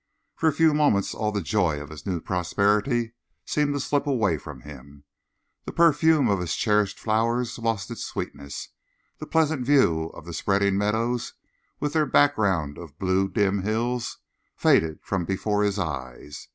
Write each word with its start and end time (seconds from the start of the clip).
For 0.35 0.49
a 0.49 0.53
few 0.53 0.73
moments 0.73 1.13
all 1.13 1.31
the 1.31 1.43
joy 1.43 1.79
of 1.79 1.91
his 1.91 2.07
new 2.07 2.19
prosperity 2.19 3.13
seemed 3.45 3.75
to 3.75 3.79
slip 3.79 4.07
away 4.07 4.39
from 4.39 4.61
him. 4.61 5.03
The 5.65 5.71
perfume 5.71 6.27
of 6.27 6.39
his 6.39 6.55
cherished 6.55 6.97
flowers 6.99 7.59
lost 7.59 7.91
its 7.91 8.03
sweetness; 8.03 8.69
the 9.19 9.27
pleasant 9.27 9.63
view 9.63 10.07
of 10.15 10.35
spreading 10.35 10.75
meadows, 10.75 11.35
with 11.79 11.93
their 11.93 12.07
background 12.07 12.79
of 12.79 12.97
dim 12.97 13.29
blue 13.61 13.61
hills, 13.61 14.17
faded 14.55 14.97
from 15.03 15.23
before 15.23 15.61
his 15.61 15.77
eyes. 15.77 16.47